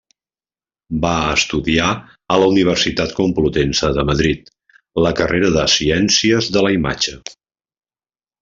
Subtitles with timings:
[1.01, 1.89] Va estudiar
[2.35, 4.49] a la Universitat Complutense de Madrid
[5.07, 7.19] la carrera de Ciències de la Imatge.